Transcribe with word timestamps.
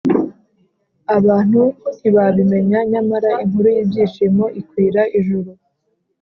Abantu 1.17 1.61
ntibabimenya, 1.97 2.79
nyamara 2.91 3.29
inkuru 3.43 3.67
y’ibyishimo 3.75 4.45
ikwira 4.61 5.01
ijuru 5.19 5.51